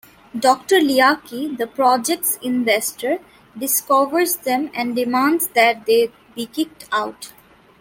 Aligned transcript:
Doctor 0.35 0.79
Leaky, 0.79 1.49
the 1.55 1.67
project's 1.67 2.37
investor, 2.41 3.19
discovers 3.55 4.37
them 4.37 4.71
and 4.73 4.95
demands 4.95 5.45
that 5.49 5.85
they 5.85 6.11
be 6.33 6.47
kicked 6.47 6.85
out. 6.91 7.33